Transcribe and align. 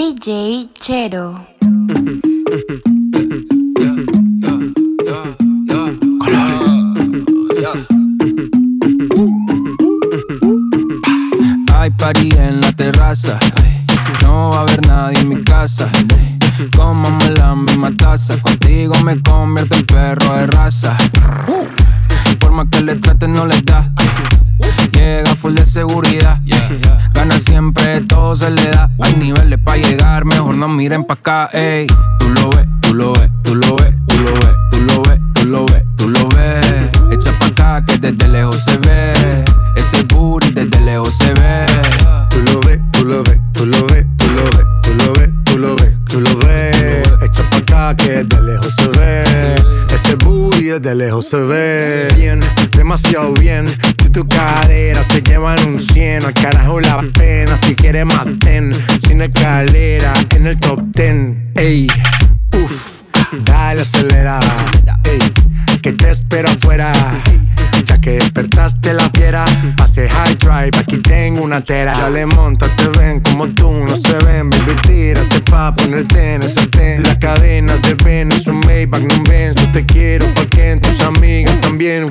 DJ 0.00 0.70
Chero. 0.80 1.46
Hay 11.74 11.90
party 11.90 12.30
en 12.38 12.62
la 12.62 12.72
terraza 12.72 13.38
miren 30.90 31.04
pa' 31.04 31.14
acá, 31.14 31.48
ey. 31.52 31.86
Tú 32.18 32.30
lo 32.30 32.50
ves, 32.50 32.66
tú 32.80 32.94
lo 32.94 33.12
ves, 33.12 33.30
tú 33.44 33.54
lo 33.54 33.76
ves, 33.76 33.94
tú 34.08 34.16
lo 34.18 34.34
ves, 34.34 34.54
tú 34.72 34.80
lo 34.80 35.02
ves, 35.02 35.20
tú 35.34 35.46
lo 35.46 35.66
ves, 35.66 35.84
tú 35.96 36.08
lo 36.08 36.28
ves. 36.30 36.90
Echa 37.12 37.38
pa' 37.38 37.46
acá 37.46 37.84
que 37.86 37.96
desde 37.98 38.28
lejos 38.28 38.56
se 38.64 38.76
ve. 38.78 39.44
Ese 39.76 40.02
booty 40.08 40.50
desde 40.50 40.80
lejos 40.80 41.16
se 41.16 41.32
ve. 41.34 41.66
Tú 42.30 42.42
lo 42.42 42.60
ves, 42.62 42.80
tú 42.90 43.04
lo 43.04 43.22
ves, 43.22 43.38
tú 43.52 43.66
lo 43.66 43.86
ves, 43.86 44.04
tú 44.16 44.26
lo 44.34 44.44
ves, 44.50 44.66
tú 44.82 44.94
lo 44.94 45.12
ves, 45.12 45.30
tú 45.44 45.58
lo 45.58 45.76
ves, 45.76 45.92
tú 46.08 46.20
lo 46.22 46.36
ves. 46.38 47.12
Echa 47.22 47.48
pa' 47.50 47.58
acá 47.58 47.94
que 47.94 48.24
desde 48.24 48.42
lejos 48.42 48.74
se 48.74 48.88
ve. 48.88 49.54
Ese 49.94 50.16
booty 50.16 50.64
desde 50.64 50.94
lejos 50.96 51.28
se 51.28 51.36
ve. 51.36 52.08
Bien, 52.16 52.40
demasiado 52.72 53.32
bien 53.34 53.68
tu 54.12 54.26
cadera 54.26 55.02
se 55.04 55.22
llevan 55.22 55.58
un 55.66 55.80
cieno. 55.80 56.28
Al 56.28 56.34
carajo 56.34 56.80
la 56.80 57.02
mm. 57.02 57.12
pena, 57.12 57.56
si 57.56 57.74
quieres 57.74 58.06
maten. 58.06 58.70
Mm. 58.70 59.00
Sin 59.06 59.20
escalera, 59.22 60.14
en 60.34 60.46
el 60.46 60.58
top 60.58 60.80
ten. 60.94 61.52
Ey, 61.54 61.86
uff, 62.52 63.02
mm. 63.32 63.44
dale 63.44 63.82
acelera. 63.82 64.40
Ey, 65.04 65.20
que 65.80 65.92
te 65.92 66.10
espero 66.10 66.48
afuera. 66.48 66.92
Ya 67.86 67.98
que 67.98 68.10
despertaste 68.12 68.92
la 68.92 69.08
fiera, 69.10 69.44
pase 69.76 70.08
high 70.08 70.34
drive, 70.36 70.78
aquí 70.78 70.98
tengo 70.98 71.42
una 71.42 71.62
tera. 71.62 71.94
Ya 71.94 72.10
le 72.10 72.26
monta, 72.26 72.66
te 72.76 72.88
ven 72.98 73.20
como 73.20 73.48
tú, 73.48 73.72
no 73.72 73.96
se 73.96 74.12
ven. 74.24 74.50
Baby, 74.50 74.76
tírate 74.82 75.40
pa' 75.42 75.74
ponerte 75.74 76.34
en 76.34 76.42
el 76.42 76.50
sartén. 76.50 77.02
Las 77.02 77.16
cadenas 77.18 77.78
ven 78.04 78.32
es 78.32 78.46
un 78.46 78.60
Maybach, 78.60 79.02
no 79.02 79.22
ven. 79.28 79.54
Yo 79.54 79.72
te 79.72 79.86
quiero 79.86 80.26
porque 80.34 80.78
tus 80.82 81.00
amigas 81.00 81.58
también 81.60 82.10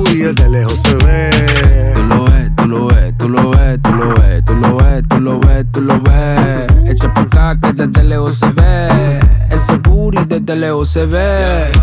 se 10.91 11.05
vem. 11.05 11.80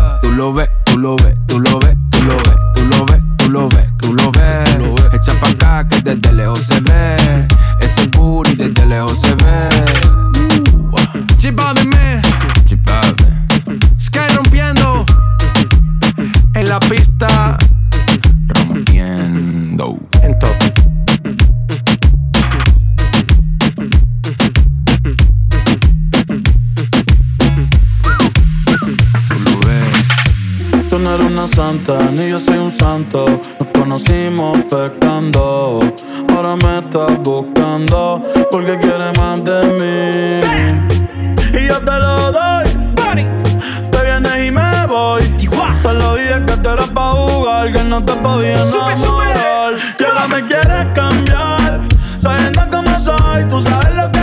voy 48.39 48.47
a. 48.47 49.95
Que 49.97 50.05
ahora 50.05 50.27
me 50.27 50.45
quieres 50.45 50.85
cambiar. 50.93 51.81
Sabiendo 52.19 52.61
cómo 52.69 52.99
soy, 52.99 53.45
tú 53.49 53.61
sabes 53.61 53.95
lo 53.95 54.11
que 54.11 54.18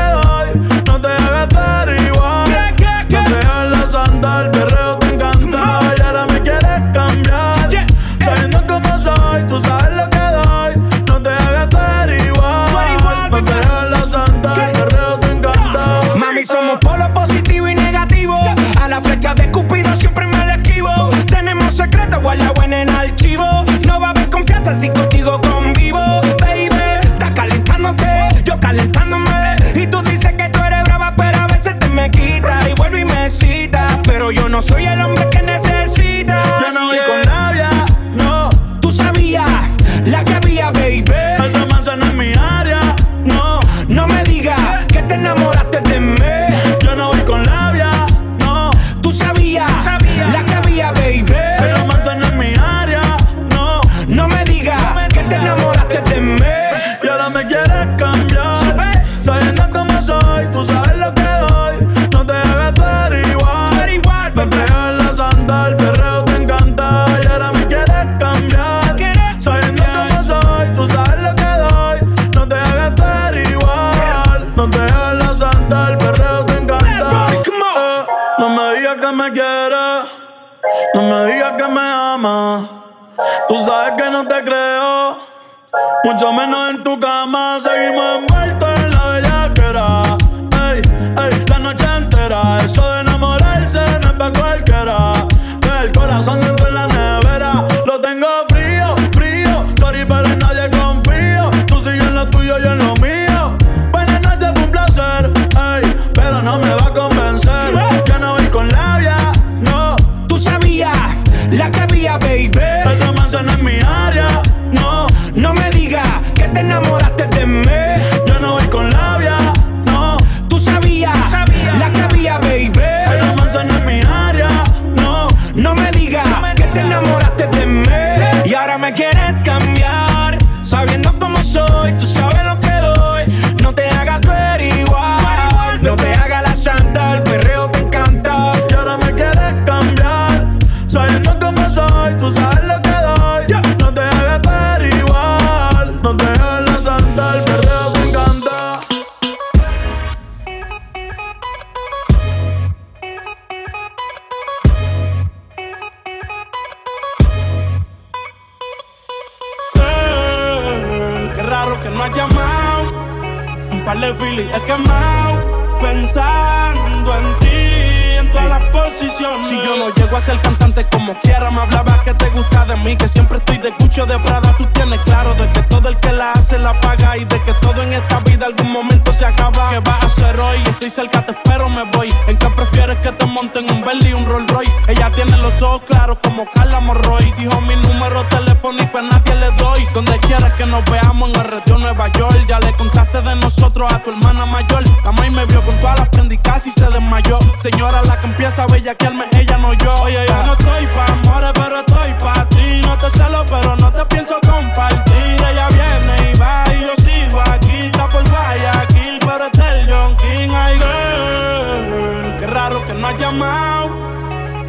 en 191.26 191.40
el 191.40 191.44
retiro 191.44 191.78
Nueva 191.78 192.08
York. 192.12 192.46
Ya 192.48 192.58
le 192.60 192.74
contaste 192.74 193.20
de 193.22 193.36
nosotros 193.36 193.92
a 193.92 194.02
tu 194.02 194.10
hermana 194.10 194.46
mayor. 194.46 194.82
La 195.04 195.12
maíz 195.12 195.32
me 195.32 195.44
vio 195.46 195.64
con 195.64 195.78
todas 195.80 195.98
las 195.98 196.08
prendicas 196.08 196.66
y 196.66 196.70
se 196.70 196.88
desmayó. 196.88 197.38
Señora, 197.58 198.02
la 198.02 198.20
que 198.20 198.26
empieza 198.26 198.64
a 198.64 198.66
bellaquearme, 198.66 199.24
ella 199.32 199.58
no 199.58 199.72
yo. 199.74 199.94
Oye, 200.02 200.24
yo 200.26 200.42
no 200.44 200.52
estoy 200.52 200.86
pa' 200.86 201.06
amores, 201.12 201.50
pero 201.54 201.80
estoy 201.80 202.14
pa' 202.14 202.48
ti. 202.48 202.82
No 202.82 202.96
te 202.98 203.10
celo, 203.10 203.44
pero 203.46 203.76
no 203.76 203.92
te 203.92 204.04
pienso 204.06 204.36
compartir. 204.48 205.42
Ella 205.50 205.68
viene 205.68 206.32
y 206.32 206.38
va 206.38 206.64
y 206.74 206.80
yo 206.82 206.94
sigo 206.96 207.40
aquí. 207.40 207.86
Está 207.86 208.06
por 208.06 208.28
Guayaquil, 208.28 209.18
pero 209.20 209.46
es 209.52 209.58
el 209.58 209.90
John 209.90 210.16
King. 210.16 210.50
Ay, 210.54 210.78
girl, 210.78 212.40
qué 212.40 212.46
raro 212.46 212.86
que 212.86 212.94
no 212.94 213.08
has 213.08 213.18
llamado. 213.18 213.86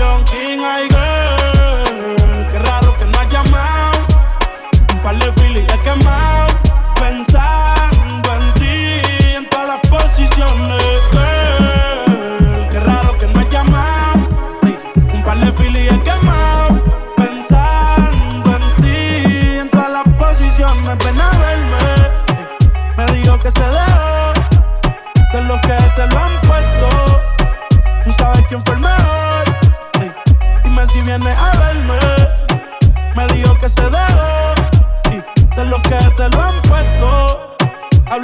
pero 0.00 0.24
es 0.32 0.78
el 0.78 0.89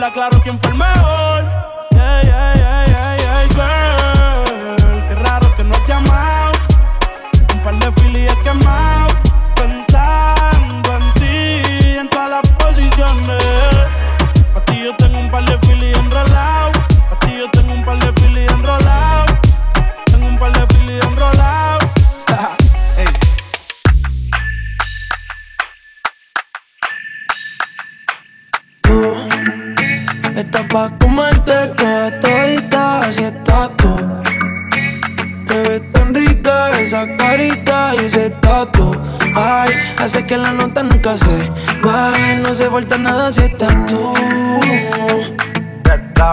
Habla 0.07 0.15
claro 0.15 0.41
quién 0.41 0.57
fue 0.61 0.71
el 0.71 0.79
mejor. 0.79 1.16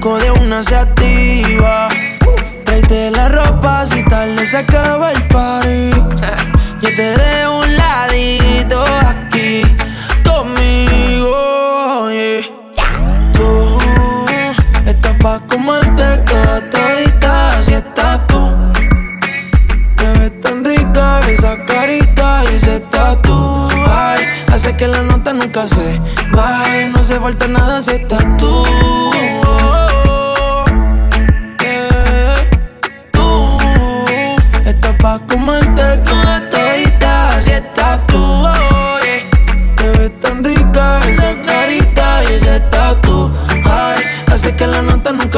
de 0.00 0.30
una 0.30 0.62
se 0.62 0.76
activa. 0.76 1.88
Tráete 2.64 3.10
la 3.10 3.28
ropa 3.28 3.84
si 3.84 4.04
tal 4.04 4.38
se 4.46 4.58
acaba 4.58 5.10
el 5.10 5.22
party. 5.26 5.90
Yo 6.80 6.88
te 6.94 7.16
dejo 7.18 7.58
un 7.58 7.76
ladito 7.76 8.84
aquí 9.08 9.62
conmigo. 10.24 12.10
yeah. 12.12 12.42
Tú 13.32 13.78
estás 14.86 15.14
pa' 15.20 15.40
comerte 15.48 16.18
toda 16.18 16.70
todita, 16.70 17.48
así 17.58 17.74
estás 17.74 18.24
tú. 18.28 18.56
Te 19.96 20.06
ves 20.18 20.40
tan 20.40 20.64
rica 20.64 21.20
esa 21.28 21.64
carita 21.64 22.44
y 22.50 22.54
ese 22.54 22.80
tatu. 22.80 23.68
Ay, 23.90 24.24
hace 24.52 24.76
que 24.76 24.86
la 24.86 25.02
nota 25.02 25.32
nunca 25.32 25.66
se 25.66 26.00
baje. 26.30 26.86
No 26.94 27.02
se 27.02 27.18
falta 27.18 27.48
nada 27.48 27.82
si 27.82 27.90
estás 27.90 28.24
tú. 28.36 28.62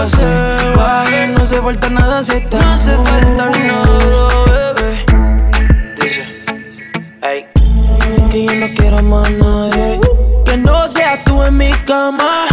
Nunca 0.01 0.17
se 0.17 0.71
baje. 0.77 1.27
No 1.29 1.47
se 1.47 1.61
falta 1.61 1.89
nada 1.91 2.23
si 2.23 2.33
estás 2.33 2.65
No 2.65 2.77
se 2.77 2.97
falta 2.97 3.51
nada, 3.51 4.75
bebé. 4.75 5.05
Dice, 5.97 6.25
ey. 7.23 7.47
Que 8.31 8.45
yo 8.45 8.55
no 8.55 8.67
quiero 8.77 9.03
más 9.03 9.31
nadie. 9.31 10.01
Que 10.45 10.57
no 10.57 10.89
seas 10.89 11.23
tú 11.25 11.43
en 11.43 11.57
mi 11.57 11.71
cama. 11.87 12.47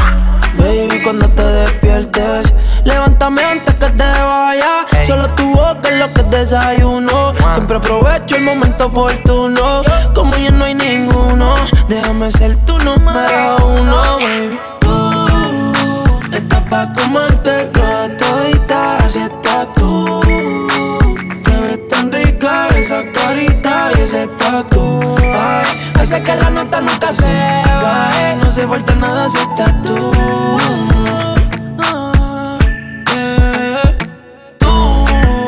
Baby, 0.58 1.02
cuando 1.04 1.30
te 1.30 1.44
despiertes, 1.44 2.54
levántame 2.84 3.44
antes 3.44 3.76
que 3.76 3.90
te 3.90 4.04
vaya. 4.04 4.86
Solo 5.04 5.30
tu 5.36 5.54
boca 5.54 5.88
es 5.90 6.00
lo 6.00 6.14
que 6.14 6.24
desayuno. 6.24 7.34
Siempre 7.52 7.78
aprovecho 7.78 8.36
el 8.36 8.44
momento 8.44 8.88
oportuno. 8.88 9.84
Como 10.14 10.36
ya 10.36 10.50
no 10.50 10.66
hay 10.66 10.74
ninguno, 10.74 11.54
déjame 11.88 12.32
ser 12.32 12.56
tu 12.66 12.78
número 12.80 13.58
uno, 13.66 14.18
baby. 14.20 14.77
sé 26.08 26.24
que 26.24 26.36
la 26.36 26.50
nota 26.50 26.80
nunca 26.80 27.14
se 27.14 27.26
va. 27.84 28.10
Eh. 28.22 28.38
No 28.42 28.50
se 28.50 28.66
vuelta 28.66 28.96
nada 28.96 29.28
si 29.28 29.38
estás 29.38 29.82
tú. 29.82 30.12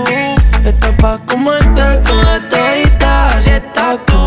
Eh, 0.10 0.36
tú 0.60 0.70
estás 0.70 0.94
pa' 1.02 1.18
comerte 1.26 1.84
toda 2.08 2.50
todita 2.50 3.42
si 3.42 3.52
estás 3.52 4.00
tú. 4.06 4.22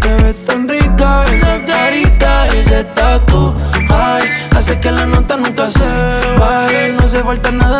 Te 0.00 0.14
ves 0.22 0.44
tan 0.44 0.68
rica 0.68 1.24
esa 1.32 1.64
carita, 1.64 2.46
ese 2.48 2.84
tatu. 2.84 3.54
Ay, 3.88 4.24
hace 4.54 4.78
que 4.80 4.90
la 4.90 5.06
nota 5.06 5.38
nunca 5.38 5.70
se 5.70 5.88
va. 6.38 6.66
Eh. 6.70 6.94
No 7.00 7.08
se 7.08 7.22
vuelta 7.22 7.50
nada 7.50 7.73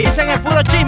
dicen 0.00 0.30
es 0.30 0.38
puro 0.38 0.62
chiste. 0.62 0.79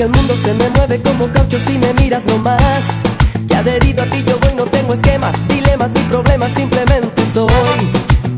que 0.00 0.04
el 0.06 0.12
mundo 0.12 0.34
se 0.34 0.54
me 0.54 0.70
mueve 0.70 1.02
como 1.02 1.30
caucho 1.30 1.58
si 1.58 1.76
me 1.76 1.92
miras 1.92 2.24
nomás. 2.24 2.86
Que 3.46 3.54
adherido 3.54 4.02
a 4.02 4.06
ti 4.06 4.24
yo 4.26 4.38
voy, 4.38 4.54
no 4.54 4.64
tengo 4.64 4.94
esquemas, 4.94 5.46
dilemas 5.46 5.90
ni 5.90 6.00
problemas, 6.04 6.52
simplemente 6.52 7.26
soy. 7.26 7.78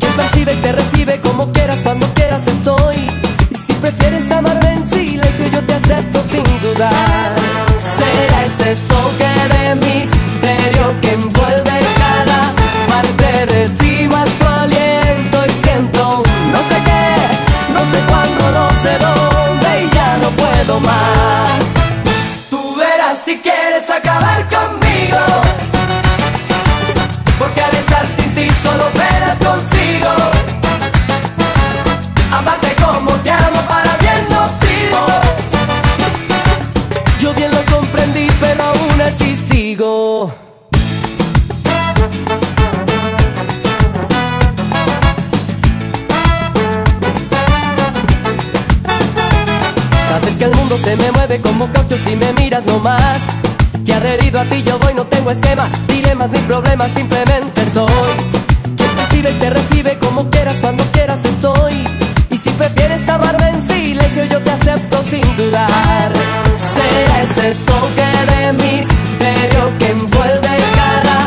Quien 0.00 0.12
percibe 0.16 0.54
y 0.54 0.56
te 0.56 0.72
recibe 0.72 1.20
como 1.20 1.52
quieras, 1.52 1.78
cuando 1.84 2.06
quieras 2.14 2.48
estoy. 2.48 2.96
Y 3.48 3.54
si 3.54 3.74
prefieres 3.74 4.28
amarme 4.32 4.72
en 4.74 4.84
silencio, 4.84 5.46
yo 5.52 5.62
te 5.62 5.74
acepto 5.74 6.24
sin 6.24 6.42
dudar. 6.62 7.36
Será 7.78 8.44
ese 8.44 8.74
toque 8.88 9.30
de 9.54 9.74
mi 9.76 10.00
interior 10.00 11.00
que 11.00 11.12
envuelve 11.12 11.78
cada 11.96 12.40
parte 12.88 13.54
de 13.54 13.68
ti. 13.68 13.81
puedo 20.64 20.80
más. 20.80 21.74
Tú 22.50 22.76
verás 22.76 23.18
si 23.24 23.38
quieres 23.38 23.88
acabar 23.90 24.48
conmigo. 24.48 25.18
Porque 27.38 27.60
al 27.60 27.72
estar 27.72 28.06
sin 28.16 28.32
ti 28.34 28.48
solo 28.62 28.84
verás 28.94 29.38
consigo. 29.38 30.10
Amar 32.32 32.61
que 50.42 50.48
el 50.48 50.56
mundo 50.56 50.76
se 50.76 50.96
me 50.96 51.12
mueve 51.12 51.40
como 51.40 51.70
caucho 51.72 51.96
si 51.96 52.16
me 52.16 52.32
miras 52.32 52.66
nomás. 52.66 53.22
Que 53.86 53.94
adherido 53.94 54.40
a 54.40 54.44
ti 54.44 54.64
yo 54.64 54.76
voy, 54.80 54.92
no 54.92 55.04
tengo 55.06 55.30
esquemas, 55.30 55.70
dilemas 55.86 56.30
ni 56.30 56.38
problemas, 56.40 56.90
simplemente 56.90 57.70
soy. 57.70 58.12
Quien 58.76 58.96
decide 58.96 59.30
y 59.30 59.34
te 59.34 59.50
recibe 59.50 59.98
como 59.98 60.28
quieras, 60.30 60.56
cuando 60.60 60.82
quieras 60.92 61.24
estoy. 61.24 61.84
Y 62.30 62.36
si 62.36 62.50
prefieres 62.50 63.08
amarme 63.08 63.50
en 63.50 63.62
silencio, 63.62 64.24
yo 64.24 64.40
te 64.42 64.50
acepto 64.50 65.00
sin 65.04 65.24
dudar. 65.36 66.12
Será 66.56 67.22
ese 67.22 67.54
toque 67.64 68.08
de 68.32 68.52
misterio 68.54 69.78
que 69.78 69.90
envuelve 69.90 70.54
cada 70.80 71.18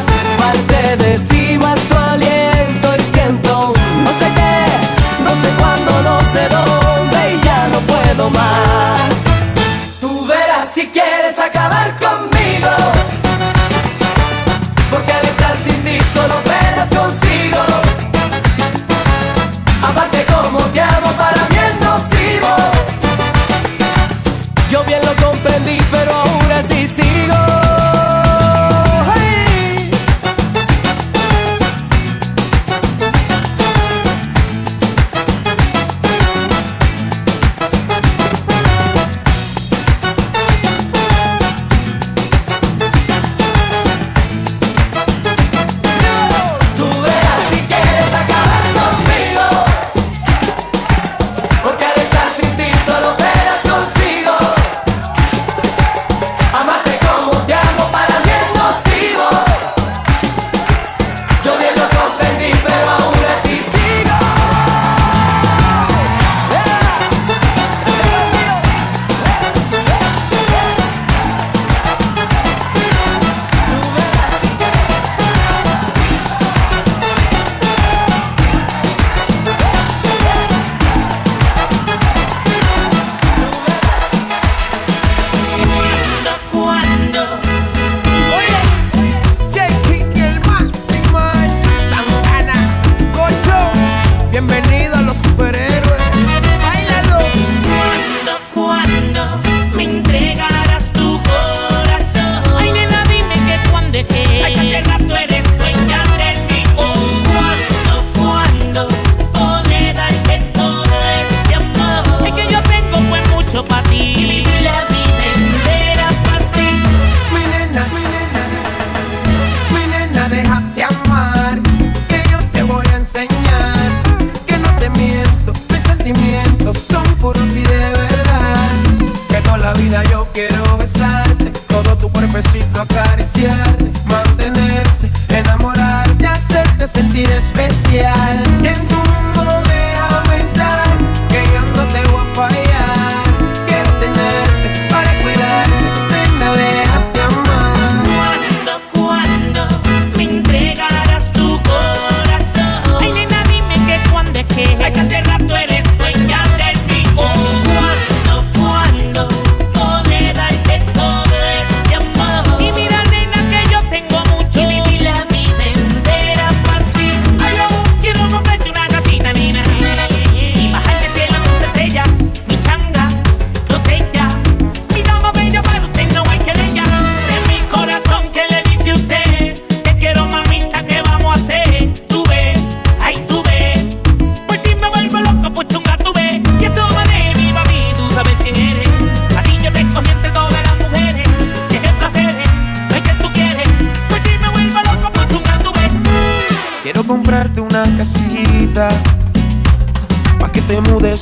parte 0.41 0.97
de 1.03 1.19
ti, 1.19 1.57
más 1.57 1.79
tu 1.87 1.95
aliento 1.95 2.87
y 2.97 3.03
siento 3.15 3.73
no 4.03 4.11
sé 4.19 4.27
qué, 4.37 5.23
no 5.23 5.31
sé 5.41 5.49
cuándo, 5.59 5.91
no 6.09 6.15
sé 6.33 6.43
dónde 6.49 7.33
y 7.33 7.45
ya 7.45 7.67
no 7.69 7.79
puedo 7.79 8.29
más. 8.31 8.64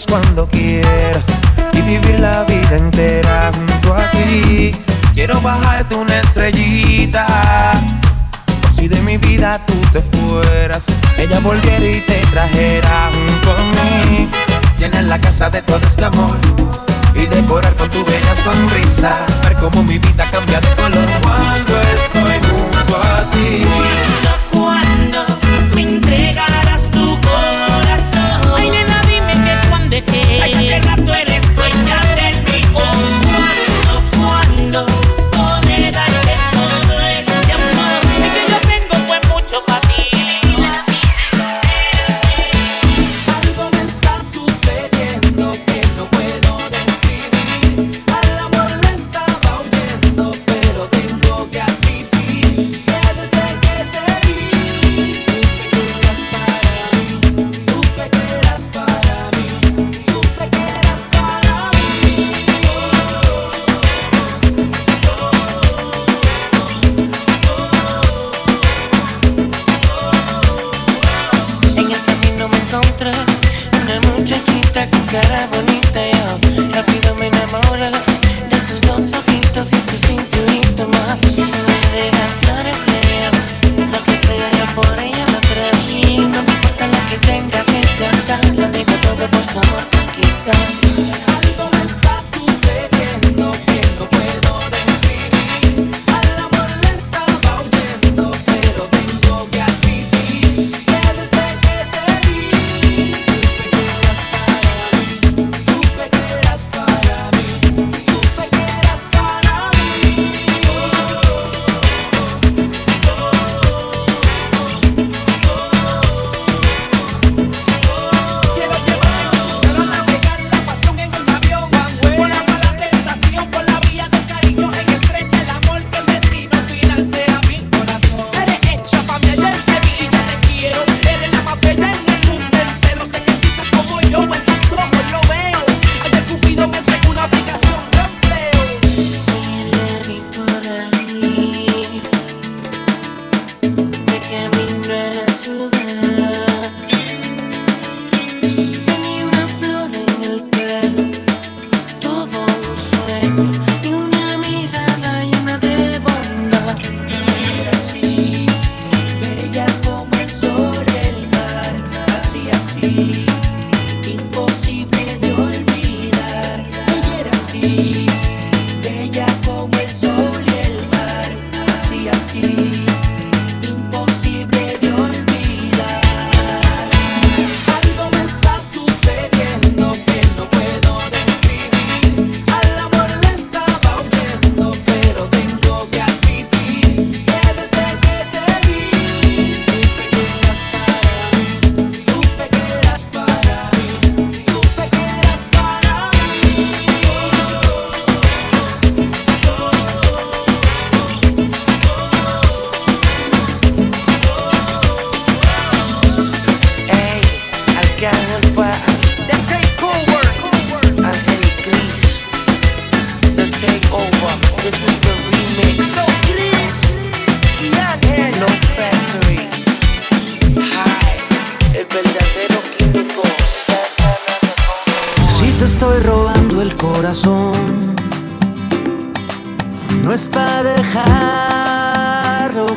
cuando 0.07 0.47
quieras 0.47 1.25
y 1.73 1.81
vivir 1.81 2.19
la 2.19 2.43
vida 2.43 2.77
entera 2.77 3.51
junto 3.53 3.93
a 3.93 4.09
ti. 4.11 4.75
Quiero 5.13 5.39
bajarte 5.41 5.95
una 5.95 6.19
estrellita. 6.19 7.25
Si 8.71 8.87
de 8.87 8.99
mi 9.01 9.17
vida 9.17 9.59
tú 9.65 9.73
te 9.91 10.01
fueras, 10.01 10.85
ella 11.17 11.39
volviera 11.39 11.85
y 11.85 12.01
te 12.01 12.19
trajera 12.31 13.09
junto 13.11 13.51
a 13.51 13.63
mí. 13.63 14.29
Llenar 14.79 15.03
la 15.05 15.19
casa 15.21 15.49
de 15.49 15.61
todo 15.61 15.85
este 15.85 16.05
amor 16.05 16.37
y 17.15 17.25
decorar 17.27 17.73
con 17.75 17.89
tu 17.89 18.03
bella 18.05 18.35
sonrisa. 18.35 19.25
Ver 19.43 19.55
cómo 19.57 19.83
mi 19.83 19.99
vida 19.99 20.29
cambia 20.31 20.59
de 20.59 20.75
color 20.75 21.07
cuando 21.21 21.81
estoy 21.81 22.39
junto 22.49 22.97
a 22.97 23.21
ti. 23.31 24.12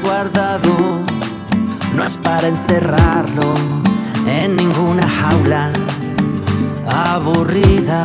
guardado 0.02 1.00
no 1.94 2.04
es 2.04 2.16
para 2.16 2.48
encerrarlo 2.48 3.54
en 4.26 4.56
ninguna 4.56 5.08
jaula 5.08 5.70
aburrida. 6.86 8.04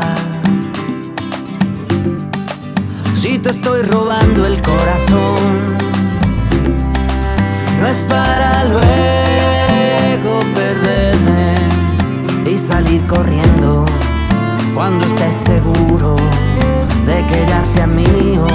Si 3.13 3.37
te 3.39 3.49
estoy 3.49 3.81
robando 3.83 4.45
el 4.45 4.61
corazón, 4.61 5.77
no 7.79 7.87
es 7.87 8.05
para 8.05 8.63
luego 8.65 10.39
perderme 10.55 11.55
y 12.51 12.57
salir 12.57 13.05
corriendo 13.07 13.85
cuando 14.73 15.05
estés 15.05 15.35
seguro 15.35 16.15
de 17.05 17.25
que 17.25 17.45
ya 17.47 17.63
sea 17.65 17.87
mío 17.87 18.47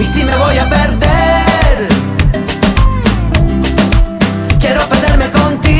y 0.00 0.04
si 0.04 0.22
me 0.22 0.36
voy 0.36 0.56
a 0.58 0.68
perder, 0.68 1.88
quiero 4.60 4.88
perderme 4.88 5.30
contigo, 5.30 5.70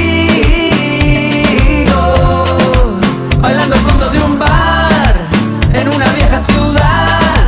bailando 3.41 3.77
al 3.77 3.81
fondo 3.83 4.11
de 4.11 4.19
un 4.21 4.39
bar, 4.39 5.15
en 5.73 5.89
una 5.89 6.07
vieja 6.15 6.39
ciudad, 6.39 7.47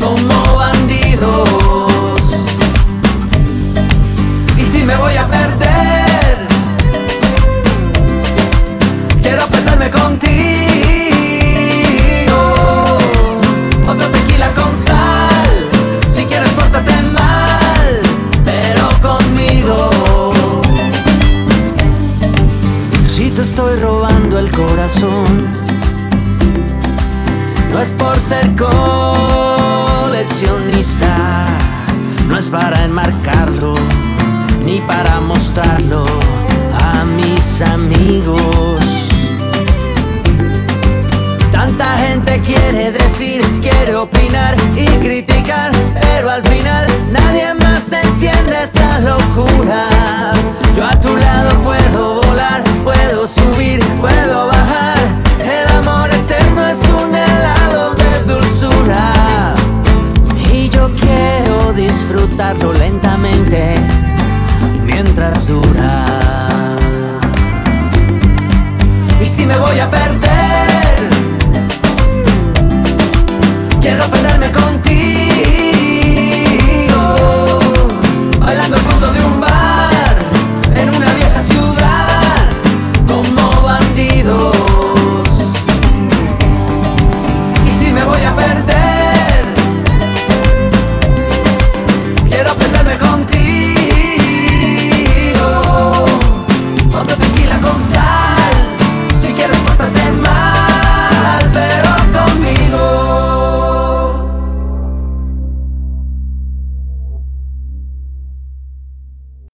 como 0.00 0.56
bandidos. 0.56 1.48
Y 4.58 4.64
si 4.64 4.84
me 4.84 4.96
voy 4.96 5.16
a 5.16 5.26
perder, 5.26 6.46
quiero 9.22 9.46
perderme 9.46 9.90
contigo. 9.90 10.31
Lentamente 62.72 63.76
mientras 64.84 65.46
dura. 65.46 66.21